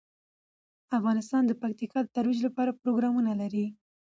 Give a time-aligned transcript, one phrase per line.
[0.97, 3.65] افغانستان د پکتیکا د ترویج لپاره پروګرامونه لري.